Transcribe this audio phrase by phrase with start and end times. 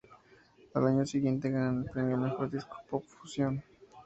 [0.73, 3.63] Al año siguiente ganan el Premio al mejor disco pop-fusión.